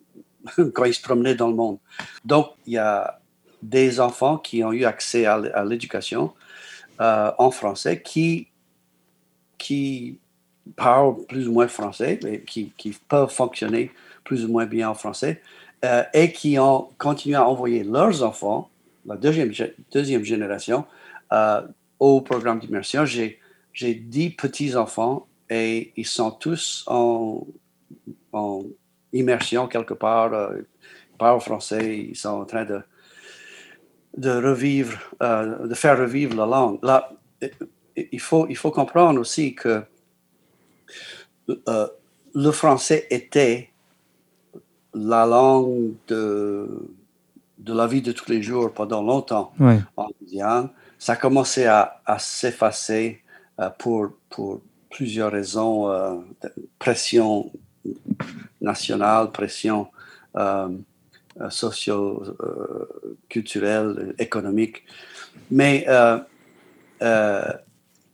[0.73, 1.77] quand ils se promenaient dans le monde.
[2.25, 3.18] Donc, il y a
[3.61, 6.33] des enfants qui ont eu accès à l'éducation
[7.01, 8.47] euh, en français, qui,
[9.57, 10.19] qui
[10.75, 13.91] parlent plus ou moins français, et qui, qui peuvent fonctionner
[14.23, 15.41] plus ou moins bien en français,
[15.85, 18.69] euh, et qui ont continué à envoyer leurs enfants,
[19.05, 19.51] la deuxième,
[19.91, 20.85] deuxième génération,
[21.31, 21.61] euh,
[21.99, 23.05] au programme d'immersion.
[23.05, 23.39] J'ai,
[23.73, 27.45] j'ai dix petits-enfants et ils sont tous en,
[28.33, 28.63] en
[29.13, 32.81] immersion quelque part, ils parlent français, ils sont en train de
[34.19, 36.79] de revivre, euh, de faire revivre la langue.
[36.83, 37.09] Là,
[37.95, 39.81] il faut, il faut comprendre aussi que
[41.49, 41.87] euh,
[42.35, 43.69] le français était
[44.93, 46.67] la langue de,
[47.59, 49.53] de la vie de tous les jours pendant longtemps
[49.95, 50.69] en Louisiane.
[50.97, 53.21] Ça a commencé à, à s'effacer
[53.59, 55.87] euh, pour, pour plusieurs raisons,
[56.79, 57.51] pression
[58.59, 59.87] nationale, pression
[61.41, 64.83] euh, socio-culturel, économique.
[65.49, 66.19] Mais euh,
[67.01, 67.53] euh,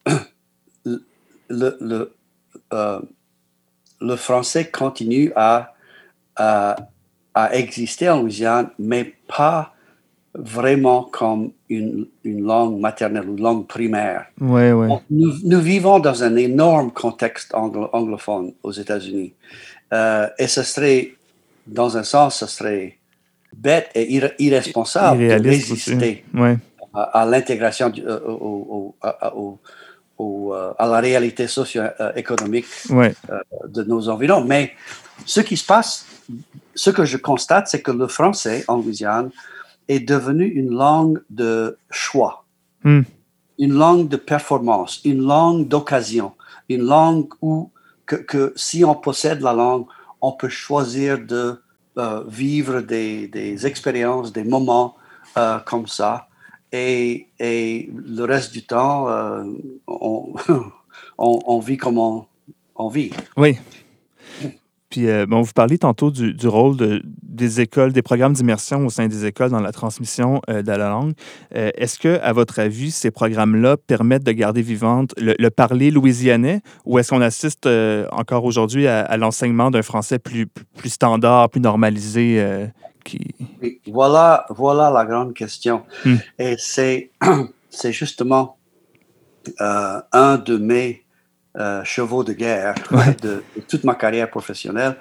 [0.85, 1.03] le,
[1.49, 2.13] le,
[3.99, 5.73] le, français continue à,
[6.35, 6.75] à,
[7.33, 9.73] à, exister en Louisiane, mais pas
[10.35, 14.27] vraiment comme une, une langue maternelle, une langue primaire.
[14.39, 14.87] Ouais, ouais.
[15.09, 19.33] Nous, nous, vivons dans un énorme contexte anglophone aux États-Unis.
[19.91, 21.15] et ce serait,
[21.65, 22.99] dans un sens, ce serait
[23.55, 26.23] bête et irresponsable de résister
[26.93, 28.19] à, l'intégration euh,
[30.19, 33.11] euh, à, la réalité socio-économique euh,
[33.67, 34.43] de nos environs.
[34.43, 34.73] Mais
[35.25, 36.05] ce qui se passe,
[36.73, 39.29] ce que je constate, c'est que le français en Louisiane
[39.87, 42.45] est devenu une langue de choix,
[42.83, 43.01] hmm.
[43.59, 46.33] une langue de performance, une langue d'occasion,
[46.69, 47.71] une langue où
[48.05, 49.85] que, que, si on possède la langue,
[50.21, 51.61] on peut choisir de
[51.97, 54.95] euh, vivre des, des, expériences, des moments
[55.37, 56.27] euh, comme ça.
[56.71, 59.43] Et, et, le reste du temps, euh,
[59.87, 60.33] on,
[61.17, 63.11] on, vit comme on, vit.
[63.37, 63.57] Oui.
[64.95, 68.89] Puis, bon, vous parliez tantôt du, du rôle de, des écoles, des programmes d'immersion au
[68.89, 71.11] sein des écoles dans la transmission de la langue.
[71.51, 76.97] Est-ce que, à votre avis, ces programmes-là permettent de garder vivante le, parler louisianais ou
[76.97, 77.67] est-ce qu'on assiste
[78.13, 82.41] encore aujourd'hui à, l'enseignement d'un français plus, plus standard, plus normalisé?
[83.03, 83.35] qui...
[83.87, 85.83] voilà, voilà la grande question.
[86.05, 86.15] Hmm.
[86.39, 87.11] Et c'est,
[87.69, 88.55] c'est justement
[89.59, 91.04] un de mes
[91.83, 92.75] chevaux de guerre
[93.21, 94.97] de, de, toute ma carrière professionnelle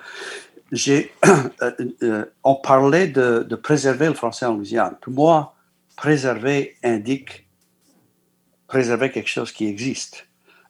[0.74, 1.12] j'ai,
[1.62, 1.70] euh,
[2.02, 4.96] euh, on parlait de, de, préserver le français en Louisiane.
[5.00, 5.54] Pour moi,
[5.96, 7.46] préserver indique
[8.66, 10.26] préserver quelque chose qui existe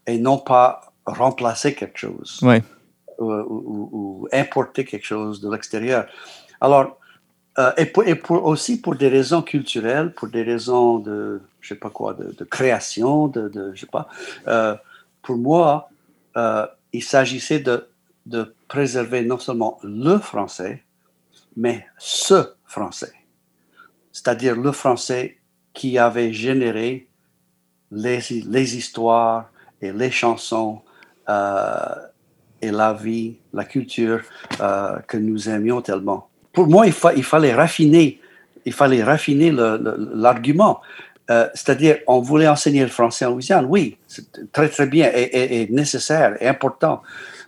[0.06, 2.40] et non pas remplacer quelque chose
[3.18, 6.06] ou, importer quelque chose de l'extérieur.
[6.60, 6.98] Alors,
[7.58, 11.68] euh, et, pour, et pour, aussi pour des raisons culturelles, pour des raisons de, je
[11.68, 14.08] sais pas quoi, de, de création, de, de, je sais pas,
[15.24, 15.88] pour moi,
[16.92, 17.88] il s'agissait de,
[18.68, 20.82] préserver non seulement le français,
[21.56, 23.12] mais ce français,
[24.12, 25.38] c'est-à-dire le français
[25.74, 27.08] qui avait généré
[27.90, 29.50] les, histoires
[29.82, 30.80] et les chansons
[31.28, 31.94] euh,
[32.62, 34.20] et la vie, la culture
[34.60, 36.28] euh, que nous aimions tellement.
[36.52, 38.20] Pour moi, il fallait raffiner,
[38.64, 40.80] il fallait raffiner l'argument.
[41.30, 45.62] Euh, c'est-à-dire, on voulait enseigner le français en Louisiane, oui, c'est très très bien et,
[45.62, 47.02] et, nécessaire et important.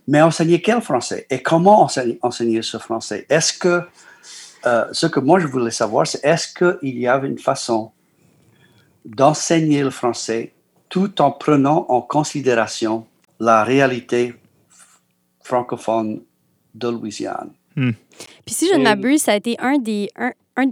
[0.08, 3.26] Mais enseigner quel français et comment enseigner, enseigner ce français?
[3.28, 3.82] Est-ce que
[4.90, 7.92] ce que moi je voulais savoir, c'est est-ce qu'il y avait une façon
[9.04, 10.52] d'enseigner le français
[10.88, 13.06] tout en prenant en considération
[13.38, 14.34] la réalité
[15.42, 16.22] francophone
[16.74, 17.50] de Louisiane?
[17.76, 17.92] Hmm.
[18.44, 20.08] Puis si je ne m'abuse, ça a été un des,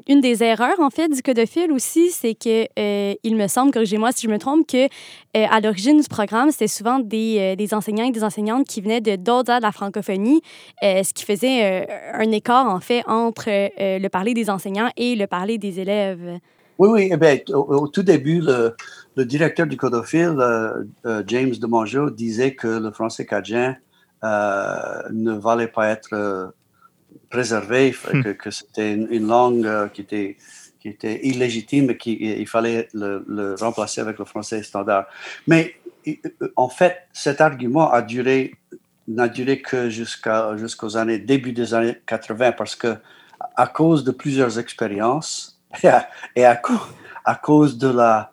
[0.08, 4.12] une des erreurs en fait du codophile aussi, c'est que euh, il me semble, corrigez-moi
[4.12, 4.88] si je me trompe, que euh,
[5.50, 9.00] à l'origine du programme, c'était souvent des, euh, des, enseignants et des enseignantes qui venaient
[9.00, 10.40] de d'autres de la francophonie,
[10.82, 15.58] ce qui faisait un écart en fait entre le parler des enseignants et le parler
[15.58, 16.38] des élèves.
[16.78, 17.08] Oui, oui.
[17.12, 20.36] Eh bien, au, tout début, le, directeur du codophile,
[21.26, 23.76] James de disait que le français cadien
[24.22, 26.52] ne valait pas être
[27.34, 28.34] préservé, hmm.
[28.34, 30.36] que, c'était une, langue qui, était,
[30.80, 35.06] qui était illégitime et qu'il fallait le, remplacer avec le français standard.
[35.48, 35.74] Mais
[36.54, 38.54] en fait, cet argument a duré
[39.06, 42.96] n'a duré que jusqu'à jusqu'aux années début des années 80 parce que
[43.54, 45.60] à cause de plusieurs expériences
[46.36, 46.62] et à,
[47.24, 48.30] à, cause de la,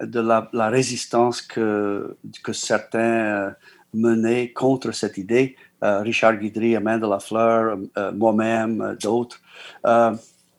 [0.00, 3.50] de la, résistance que, que certains euh,
[3.94, 9.40] menaient contre cette idée, euh, Richard Guidry, Amanda Lafleur, euh, moi-même, d'autres,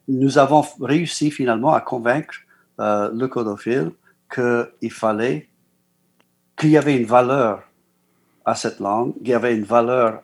[0.07, 2.35] nous avons réussi finalement à convaincre
[2.77, 3.91] le codophile
[4.33, 5.47] qu'il fallait,
[6.57, 7.63] qu'il y avait une valeur
[8.45, 10.23] à cette langue, qu'il y avait une valeur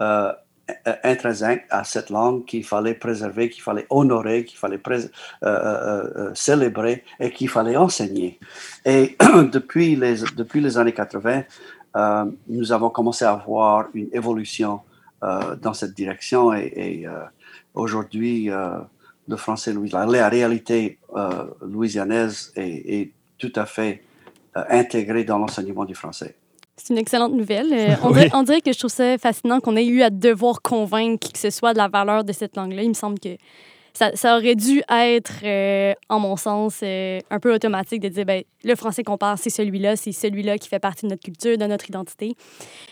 [0.00, 0.32] euh,
[1.04, 5.04] intrinsèque à cette langue qu'il fallait préserver, qu'il fallait honorer, qu'il fallait euh,
[5.44, 8.40] euh, célébrer et qu'il fallait enseigner.
[8.84, 9.16] Et
[9.52, 11.44] depuis les, depuis les années 80,
[12.48, 14.80] nous avons commencé à voir une évolution
[15.22, 17.06] dans cette direction et,
[17.74, 18.50] aujourd'hui,
[19.28, 20.98] le français louisianais, la réalité
[21.62, 24.02] louisianaise est, est, tout à fait
[24.54, 26.36] intégrée dans l'enseignement du français.
[26.76, 27.72] C'est une excellente nouvelle.
[27.72, 27.94] Euh,
[28.34, 31.38] on, dirait, que je trouve ça fascinant qu'on ait eu à devoir convaincre qui que
[31.38, 32.82] ce soit de la valeur de cette langue-là.
[32.82, 33.36] Il me semble que
[33.96, 38.26] ça, ça aurait dû être, euh, en mon sens, euh, un peu automatique de dire
[38.26, 41.56] ben, le français qu'on parle, c'est celui-là, c'est celui-là qui fait partie de notre culture,
[41.56, 42.36] de notre identité.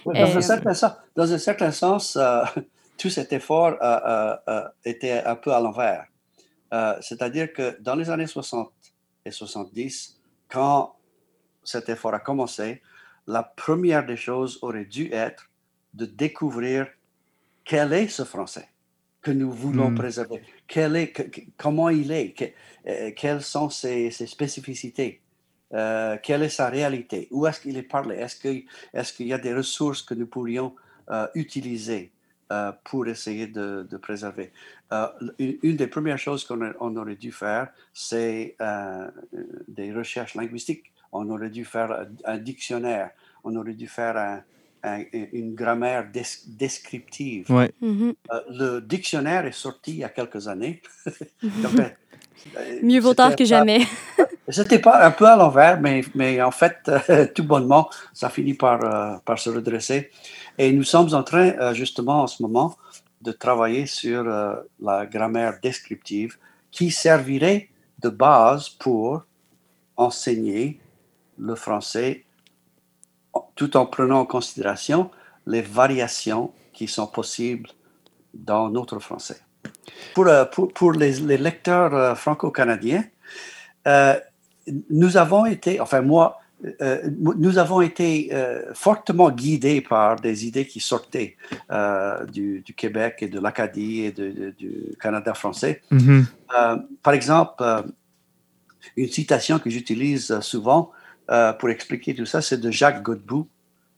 [0.07, 2.19] dans, un certain sens, dans un certain sens,
[2.97, 3.75] tout cet effort
[4.83, 6.07] était un peu à l'envers.
[7.03, 8.73] C'est-à-dire que dans les années 60
[9.27, 10.97] et 70, quand
[11.65, 12.81] cet effort a commencé,
[13.27, 15.51] la première des choses aurait dû être
[15.93, 16.87] de découvrir
[17.67, 18.69] quel est ce français
[19.25, 19.97] que nous voulons hmm.
[19.97, 21.13] préserver, quel est,
[21.57, 22.55] comment il est,
[22.87, 25.23] euh, quelles sont ses, spécificités,
[25.73, 29.39] euh, quelle est sa réalité, où est-ce qu'il est parlé, est-ce qu'il est y a
[29.39, 30.77] des ressources que nous pourrions
[31.11, 32.13] euh, utiliser
[32.85, 34.53] pour essayer de, préserver?
[35.41, 38.57] une, des premières choses qu'on aurait dû faire, c'est
[39.67, 40.93] des recherches linguistiques.
[41.11, 43.11] On aurait dû faire un dictionnaire,
[43.43, 44.45] on aurait dû faire
[45.33, 46.07] une grammaire
[46.47, 47.47] descriptive.
[47.49, 48.15] Mm-hmm.
[48.33, 50.83] Euh, le dictionnaire est sorti il y a quelques années.
[51.07, 51.11] Euh,
[52.83, 53.87] Mieux vaut tard que jamais.
[54.49, 56.91] C'était pas un peu à l'envers, mais, mais en fait,
[57.35, 60.11] tout bonnement, ça finit par, euh, par se redresser.
[60.59, 62.77] Et nous sommes en train, justement, en ce moment,
[63.23, 66.37] de travailler sur la grammaire descriptive
[66.71, 67.71] qui servirait
[68.03, 69.25] de base pour
[69.97, 70.79] enseigner
[71.39, 72.25] le français
[73.55, 75.11] tout en prenant en considération
[75.47, 77.71] les variations qui sont possibles
[78.35, 79.41] dans notre français.
[80.15, 83.05] Pour, euh, pour, pour les, lecteurs euh, franco-canadiens,
[83.87, 84.15] euh,
[84.91, 86.41] nous avons été, enfin moi,
[87.19, 88.31] nous avons été
[88.73, 91.37] fortement guidés par des idées qui sortaient
[92.33, 95.83] du, du, Québec et de l'Acadie et du Canada français.
[95.93, 96.25] Mm-hmm.
[97.03, 97.63] par exemple,
[98.97, 100.91] une citation que j'utilise souvent,
[101.59, 103.49] pour expliquer tout ça, c'est de Jacques Godbout,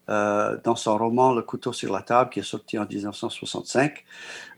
[0.09, 4.05] euh, dans son roman Le couteau sur la table, qui est sorti en 1965.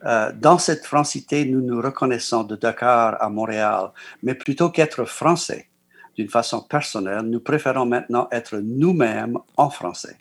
[0.04, 5.68] Euh, dans cette francité, nous nous reconnaissons de Dakar à Montréal, mais plutôt qu'être français
[6.16, 10.18] d'une façon personnelle, nous préférons maintenant être nous-mêmes en français.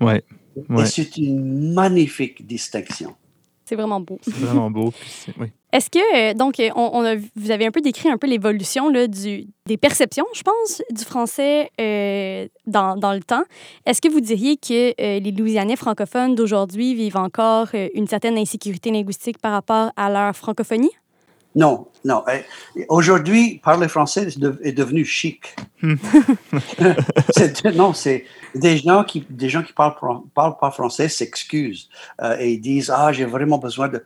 [0.00, 0.24] Ouais.
[0.78, 3.14] Et c'est une magnifique distinction.
[3.66, 4.18] C'est vraiment beau.
[4.22, 4.94] C'est vraiment beau.
[5.38, 5.52] Oui.
[5.72, 10.26] Est-ce que, donc, on, a, vous avez un peu décrit un peu l'évolution des perceptions,
[10.34, 11.70] je pense, du français
[12.66, 13.44] dans, dans, le temps.
[13.84, 19.38] Est-ce que vous diriez que les Louisianais francophones d'aujourd'hui vivent encore une certaine insécurité linguistique
[19.38, 20.92] par rapport à leur francophonie?
[21.58, 22.22] Non, non.
[22.32, 24.28] Eh, aujourd'hui, parler français
[24.62, 25.56] est devenu chic.
[25.82, 25.96] Hmm.
[27.74, 29.96] non, c'est des gens qui des gens qui parlent
[30.36, 31.88] parlent pas français s'excusent
[32.22, 34.04] euh, et ils disent ah j'ai vraiment besoin de.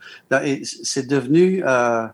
[0.65, 2.09] C'est devenu euh,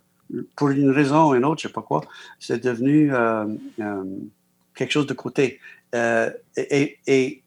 [0.56, 2.00] pour une raison ou une autre, je sais pas quoi,
[2.40, 3.46] c'est devenu euh,
[4.74, 5.60] quelque chose de côté.
[5.94, 7.42] Et, et,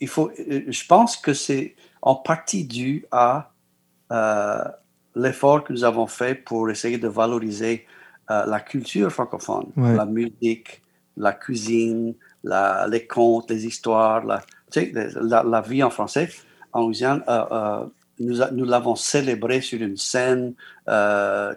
[0.00, 3.52] il faut, je pense que c'est en partie dû à
[5.14, 7.86] l'effort que nous avons fait pour essayer de valoriser
[8.30, 10.80] euh, la culture francophone, la musique,
[11.16, 14.42] la cuisine, la, les contes, les histoires, la,
[15.20, 16.30] la, la, vie en français
[16.72, 17.22] en Louisiane.
[17.28, 17.84] Euh, euh,
[18.20, 20.54] nous, nous l'avons célébré sur une scène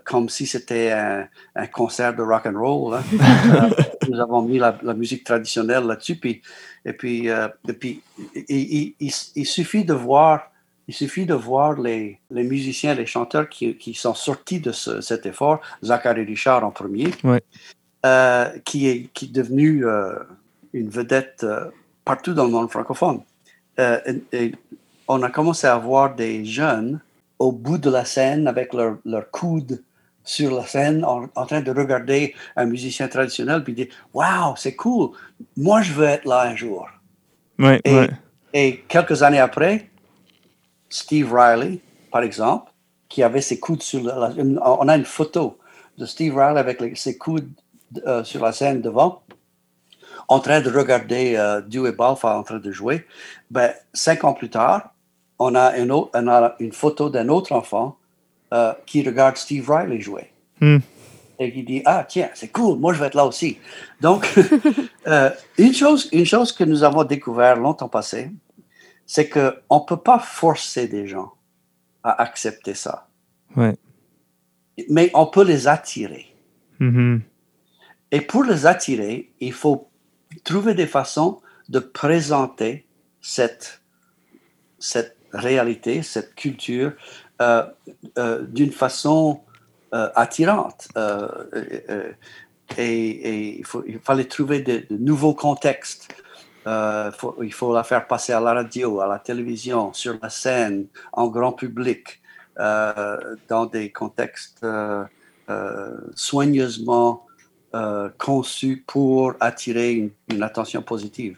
[0.04, 2.96] comme si c'était un, un, concert de rock and roll.
[2.96, 3.70] Hein.
[4.10, 6.16] nous avons mis la, musique traditionnelle là-dessus.
[6.16, 6.42] Puis,
[6.84, 8.02] et puis, et puis
[8.50, 10.52] il, il, il, suffit de voir
[10.88, 15.26] il suffit de voir les, les musiciens, les chanteurs qui, qui, sont sortis de cet
[15.26, 17.12] effort, Zachary Richard en premier,
[18.06, 20.14] euh, qui, est, qui est devenu euh,
[20.74, 21.66] une vedette euh,
[22.04, 23.22] partout dans le monde francophone.
[24.32, 24.54] Et,
[25.08, 27.00] on a commencé à voir des jeunes
[27.38, 29.84] au bout de la scène avec leur, leur coude
[30.24, 35.12] sur la scène en, train de regarder un musicien traditionnel puis dire Waouh, c'est cool,
[35.56, 36.88] moi je veux être là un jour.
[37.60, 38.08] et,
[38.52, 39.92] et quelques années après,
[40.90, 41.80] Steve Riley,
[42.12, 42.72] par exemple,
[43.10, 45.58] qui avait ses coudes sur la, on a une photo
[45.98, 47.50] de Steve Riley avec ses coudes
[48.06, 49.22] euh, sur la scène devant,
[50.28, 53.06] en train de regarder euh, Dewey Balfa en train de jouer.
[53.52, 54.94] Ben, cinq ans plus tard,
[55.40, 57.98] on a une, autre, on a une photo d'un autre enfant
[58.54, 60.32] euh, qui regarde Steve Riley jouer.
[60.62, 60.78] Hmm.
[61.38, 63.58] Et qui dit Ah, tiens, c'est cool, moi je vais être là aussi.
[64.00, 64.28] Donc,
[65.08, 68.32] euh, une, chose, une chose que nous avons découvert longtemps passé,
[69.06, 71.34] c'est qu'on ne peut pas forcer des gens
[72.04, 73.08] à accepter ça.
[74.90, 76.36] Mais on peut les attirer.
[76.80, 77.22] Mm-hmm.
[78.12, 79.90] Et pour les attirer, il faut
[80.44, 82.86] trouver des façons de présenter
[83.22, 83.82] cette,
[84.80, 86.94] cette réalité, cette culture
[87.42, 87.66] euh,
[88.18, 89.42] euh, d'une façon
[89.94, 90.88] euh, attirante.
[92.78, 96.14] et, il, faut, il, fallait trouver de nouveaux contextes.
[96.68, 100.88] Euh, il faut la faire passer à la radio, à la télévision, sur la scène,
[101.14, 102.22] en grand public,
[102.60, 105.06] euh, dans des contextes euh,
[106.16, 107.22] soigneusement
[108.18, 111.38] conçus pour attirer une attention positive.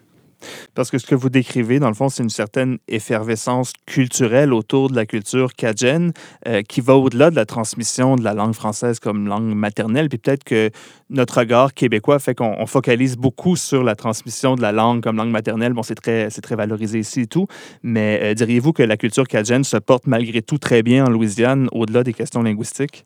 [0.75, 4.89] Parce que ce que vous décrivez, dans le fond, c'est une certaine effervescence culturelle autour
[4.89, 6.11] de la culture cajun
[6.47, 10.09] euh, qui va au-delà de la transmission de la langue française comme langue maternelle.
[10.09, 10.69] Puis peut-être que
[11.09, 15.31] notre regard québécois fait qu'on focalise beaucoup sur la transmission de la langue comme langue
[15.31, 15.73] maternelle.
[15.73, 17.47] Bon, c'est très, très valorisé ici et tout.
[17.83, 21.67] Mais euh, diriez-vous que la culture cajun se porte malgré tout très bien en Louisiane
[21.71, 23.05] au-delà des questions linguistiques?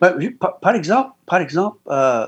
[0.00, 0.14] Ben,
[0.60, 2.26] par, exemple, par exemple euh,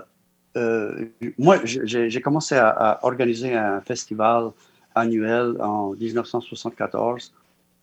[0.57, 1.05] euh,
[1.39, 4.51] moi, j'ai commencé à, organiser un festival
[4.95, 7.33] annuel en 1974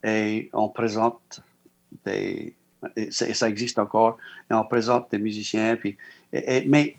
[0.02, 1.40] et on présente
[2.04, 2.54] des.
[2.96, 4.18] Et ça existe encore,
[4.50, 5.74] et on présente des musiciens.
[5.76, 5.96] Puis,
[6.32, 6.96] mais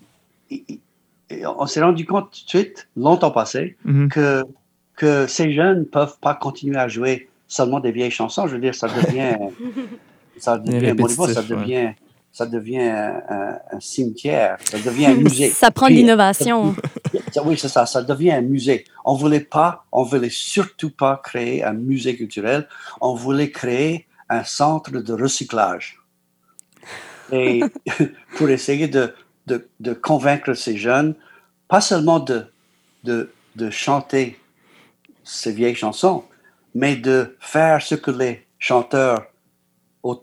[1.45, 4.07] on s'est rendu compte tout de suite, longtemps passé, mm-hmm.
[4.07, 4.43] que,
[4.95, 8.47] que ces jeunes ne peuvent pas continuer à jouer seulement des vieilles chansons.
[8.47, 9.37] Je veux dire, ça devient.
[10.39, 11.93] ça devient, ça devient
[12.35, 15.49] ça devient un, cimetière, ça devient un musée.
[15.51, 16.75] Ça prend de l'innovation.
[17.45, 18.83] Oui, c'est ça, ça devient un musée.
[19.05, 22.67] On voulait pas, on voulait surtout pas créer un musée culturel,
[22.99, 25.97] on voulait créer un centre de recyclage.
[27.31, 27.61] Et
[28.35, 29.13] pour essayer de,
[29.47, 31.15] de, de, convaincre ces jeunes,
[31.69, 32.47] pas seulement de,
[33.05, 34.37] de, de chanter
[35.23, 36.25] ces vieilles chansons,
[36.73, 39.25] mais de faire ce que les chanteurs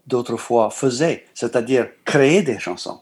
[0.06, 3.00] d'autrefois faisait, c'est-à-dire créer des chansons.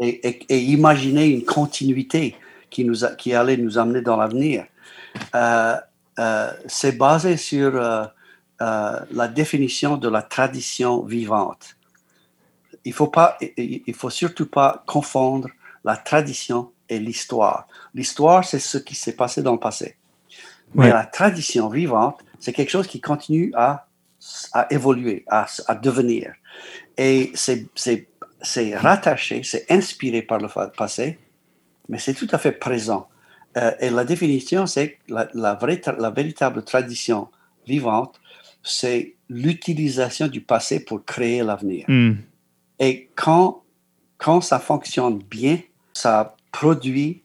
[0.00, 2.36] Et, imaginer une continuité
[2.70, 4.66] qui, nous qui allait nous amener dans l'avenir.
[5.34, 5.76] Euh,
[6.18, 8.06] euh, c'est basé sur euh,
[8.58, 11.76] la définition de la tradition vivante.
[12.84, 15.48] Il faut pas, il faut surtout pas confondre
[15.84, 17.66] la tradition et l'histoire.
[17.94, 19.96] L'histoire, c'est ce qui s'est passé dans le passé.
[20.74, 23.87] Mais la tradition vivante, c'est quelque chose qui continue à
[24.52, 26.34] à évoluer, à, à devenir.
[26.96, 31.18] Et c'est rattaché, c'est inspiré par le passé,
[31.88, 33.08] mais c'est tout à fait présent.
[33.56, 37.28] Euh, et la définition, c'est la, la, vraie, la véritable tradition
[37.66, 38.20] vivante,
[38.62, 41.84] c'est l'utilisation du passé pour créer l'avenir.
[41.88, 42.14] Hmm.
[42.78, 43.62] Et quand,
[44.18, 45.60] quand ça fonctionne bien,
[45.92, 47.22] ça produit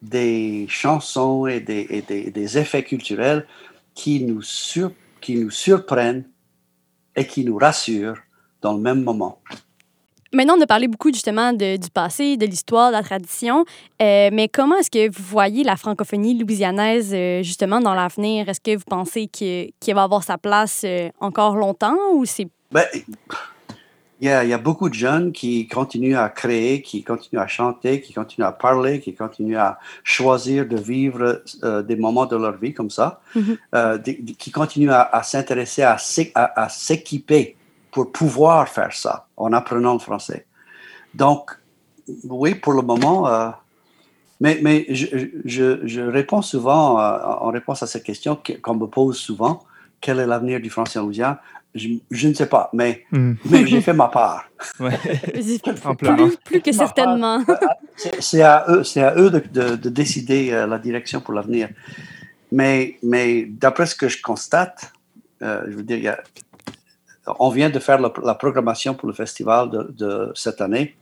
[0.00, 3.46] des chansons et des, et des, des effets culturels
[3.94, 6.24] qui nous, sur, qui nous surprennent
[7.16, 8.18] et qui nous rassurent
[8.60, 9.38] dans le même moment.
[10.34, 13.66] Maintenant, on a parlé beaucoup justement de, du passé, de l'histoire, de la tradition,
[14.00, 18.48] euh, mais comment est-ce que vous voyez la francophonie louisianaise euh, justement dans l'avenir?
[18.48, 22.48] Est-ce que vous pensez qu'elle va avoir sa place euh, encore longtemps ou c'est...
[22.70, 22.86] Ben,
[24.22, 27.40] il y, a, il y, a, beaucoup de jeunes qui continuent à créer, qui continuent
[27.40, 32.26] à chanter, qui continuent à parler, qui continuent à choisir de vivre euh, des moments
[32.26, 33.56] de leur vie comme ça, mm -hmm.
[33.74, 33.98] euh,
[34.42, 35.96] qui continuent à, à s'intéresser, à,
[36.42, 37.44] à, à s'équiper
[37.90, 39.14] pour pouvoir faire ça
[39.44, 40.42] en apprenant le français.
[41.22, 41.42] Donc,
[42.42, 43.50] oui, pour le moment, euh,
[44.42, 45.06] mais, mais je,
[45.54, 46.84] je, je, réponds souvent,
[47.46, 48.32] en réponse à cette question
[48.64, 49.54] qu'on me pose souvent,
[50.02, 51.38] quel est l'avenir du français en Louisiane?
[51.74, 53.34] Je, je, ne sais pas, mais, mm.
[53.50, 54.44] mais j'ai fait ma part.
[54.78, 54.96] Ouais.
[55.98, 57.42] plus, plus, que certainement.
[58.20, 61.68] C'est à eux, à eux de, de, de décider euh, la direction pour l'avenir.
[62.52, 64.92] Mais, mais d'après ce que je constate,
[65.42, 66.22] euh, je veux dire, il y a,
[67.40, 70.94] on vient de faire la, la programmation pour le festival de, de, cette année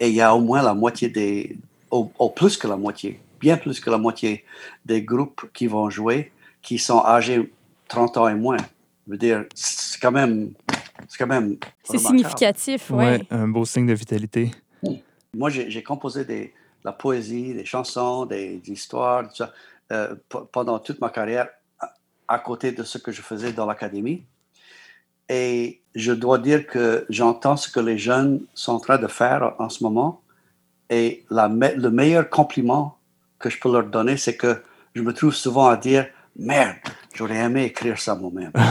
[0.00, 1.58] et il y a au moins la moitié des,
[1.90, 4.44] au, au, plus que la moitié, bien plus que la moitié
[4.86, 6.32] des groupes qui vont jouer
[6.62, 7.52] qui sont âgés
[7.88, 8.58] 30 ans et moins.
[9.06, 10.52] Je veux dire, c'est quand même,
[11.08, 11.56] c'est quand même.
[11.82, 13.04] C'est significatif, oui.
[13.04, 14.50] Ouais, un beau signe de vitalité.
[15.34, 16.52] Moi, j'ai composé des,
[16.84, 19.52] la poésie, des chansons, des, des histoires, tout ça,
[19.90, 20.14] euh,
[20.52, 21.48] pendant toute ma carrière,
[21.80, 21.94] à,
[22.28, 24.24] à côté de ce que je faisais dans l'académie.
[25.28, 29.54] Et je dois dire que j'entends ce que les jeunes sont en train de faire
[29.58, 30.20] en ce moment.
[30.90, 32.98] Et la, le meilleur compliment
[33.38, 34.62] que je peux leur donner, c'est que
[34.94, 36.06] je me trouve souvent à dire
[36.38, 36.76] Merde,
[37.14, 38.52] j'aurais aimé écrire ça moi-même.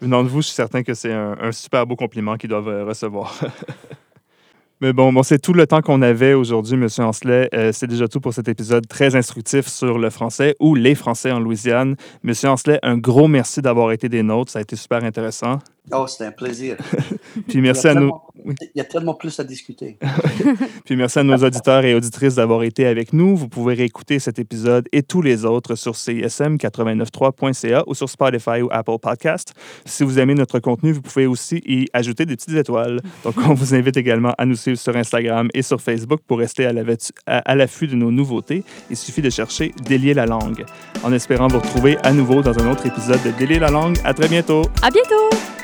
[0.00, 2.68] Venant de vous, je suis certain que c'est un, un, super beau compliment qu'ils doivent
[2.68, 3.34] euh, recevoir.
[4.80, 6.86] Mais bon, bon c'est tout le temps qu'on avait aujourd'hui, M.
[6.98, 7.48] Ancelet.
[7.52, 11.32] Euh, c'est déjà tout pour cet épisode très instructif sur le français ou les Français
[11.32, 11.96] en Louisiane.
[12.24, 12.32] M.
[12.44, 14.52] Ancelet, un gros merci d'avoir été des nôtres.
[14.52, 15.58] Ça a été super intéressant.
[15.90, 16.76] Oh, c'était un plaisir.
[17.48, 18.12] Puis merci à nous.
[18.44, 19.98] Il y a tellement plus à discuter.
[20.84, 23.36] Puis merci à nos auditeurs et auditrices d'avoir été avec nous.
[23.36, 28.68] Vous pouvez réécouter cet épisode et tous les autres sur csm893.ca ou sur Spotify ou
[28.70, 29.54] Apple Podcast.
[29.84, 33.00] Si vous aimez notre contenu, vous pouvez aussi y ajouter des petites étoiles.
[33.24, 36.66] Donc, on vous invite également à nous suivre sur Instagram et sur Facebook pour rester
[36.66, 38.64] à l'affût de nos nouveautés.
[38.90, 40.64] Il suffit de chercher Délier la langue.
[41.02, 43.96] En espérant vous retrouver à nouveau dans un autre épisode de Délier la langue.
[44.04, 44.62] À très bientôt.
[44.82, 45.57] À bientôt.